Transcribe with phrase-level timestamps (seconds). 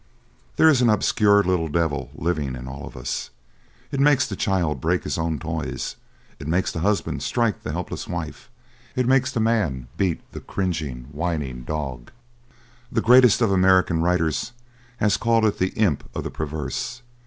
[0.55, 3.29] There is an obscure little devil living in all of us.
[3.91, 5.95] It makes the child break his own toys;
[6.39, 8.49] it makes the husband strike the helpless wife;
[8.95, 12.09] it makes the man beat the cringing, whining dog.
[12.91, 14.53] The greatest of American writers
[14.97, 17.03] has called it the Imp of the Perverse.